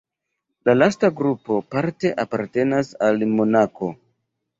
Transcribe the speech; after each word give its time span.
La 0.67 0.73
lasta 0.77 1.09
grupo 1.19 1.57
parte 1.75 2.11
apartenas 2.23 2.89
al 3.09 3.21
Monako. 3.35 3.91